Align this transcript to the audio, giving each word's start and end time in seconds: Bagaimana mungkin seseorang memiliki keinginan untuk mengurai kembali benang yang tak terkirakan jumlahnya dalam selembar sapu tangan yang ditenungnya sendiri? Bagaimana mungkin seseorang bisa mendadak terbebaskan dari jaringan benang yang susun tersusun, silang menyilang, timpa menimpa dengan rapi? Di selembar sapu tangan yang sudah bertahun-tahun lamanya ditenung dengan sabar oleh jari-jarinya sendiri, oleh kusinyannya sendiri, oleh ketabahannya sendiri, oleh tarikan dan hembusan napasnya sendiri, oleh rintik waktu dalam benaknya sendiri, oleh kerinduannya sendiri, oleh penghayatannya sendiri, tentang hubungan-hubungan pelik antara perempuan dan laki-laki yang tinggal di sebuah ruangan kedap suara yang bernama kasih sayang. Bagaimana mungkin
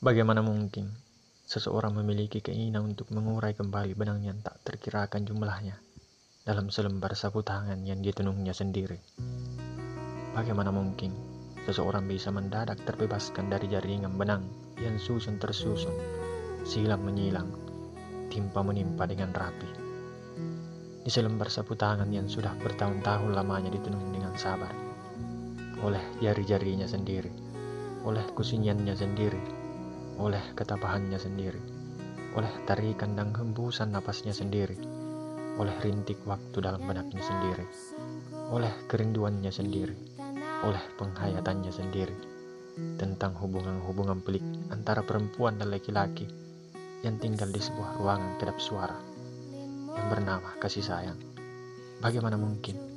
Bagaimana 0.00 0.40
mungkin 0.40 0.88
seseorang 1.44 1.92
memiliki 1.92 2.40
keinginan 2.40 2.88
untuk 2.88 3.12
mengurai 3.12 3.52
kembali 3.52 3.92
benang 3.92 4.24
yang 4.24 4.40
tak 4.40 4.56
terkirakan 4.64 5.28
jumlahnya 5.28 5.76
dalam 6.40 6.72
selembar 6.72 7.12
sapu 7.12 7.44
tangan 7.44 7.84
yang 7.84 8.00
ditenungnya 8.00 8.56
sendiri? 8.56 8.96
Bagaimana 10.32 10.72
mungkin 10.72 11.12
seseorang 11.68 12.08
bisa 12.08 12.32
mendadak 12.32 12.80
terbebaskan 12.88 13.52
dari 13.52 13.68
jaringan 13.68 14.16
benang 14.16 14.48
yang 14.80 14.96
susun 14.96 15.36
tersusun, 15.36 15.92
silang 16.64 17.04
menyilang, 17.04 17.52
timpa 18.32 18.64
menimpa 18.64 19.04
dengan 19.04 19.36
rapi? 19.36 19.68
Di 21.04 21.12
selembar 21.12 21.52
sapu 21.52 21.76
tangan 21.76 22.08
yang 22.08 22.24
sudah 22.24 22.56
bertahun-tahun 22.56 23.36
lamanya 23.36 23.68
ditenung 23.68 24.08
dengan 24.16 24.32
sabar 24.32 24.72
oleh 25.84 26.00
jari-jarinya 26.24 26.88
sendiri, 26.88 27.28
oleh 28.08 28.24
kusinyannya 28.32 28.96
sendiri, 28.96 29.60
oleh 30.20 30.52
ketabahannya 30.52 31.16
sendiri, 31.16 31.60
oleh 32.36 32.52
tarikan 32.68 33.16
dan 33.16 33.32
hembusan 33.32 33.90
napasnya 33.90 34.36
sendiri, 34.36 34.76
oleh 35.56 35.72
rintik 35.80 36.20
waktu 36.28 36.60
dalam 36.60 36.84
benaknya 36.84 37.24
sendiri, 37.24 37.64
oleh 38.52 38.70
kerinduannya 38.84 39.48
sendiri, 39.48 39.96
oleh 40.68 40.82
penghayatannya 41.00 41.72
sendiri, 41.72 42.16
tentang 43.00 43.32
hubungan-hubungan 43.40 44.20
pelik 44.20 44.44
antara 44.68 45.00
perempuan 45.00 45.56
dan 45.56 45.72
laki-laki 45.72 46.28
yang 47.00 47.16
tinggal 47.16 47.48
di 47.48 47.60
sebuah 47.60 47.96
ruangan 47.96 48.36
kedap 48.36 48.60
suara 48.60 48.96
yang 49.96 50.06
bernama 50.12 50.52
kasih 50.60 50.84
sayang. 50.84 51.16
Bagaimana 52.00 52.36
mungkin 52.36 52.89